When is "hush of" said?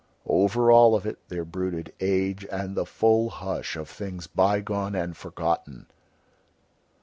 3.29-3.87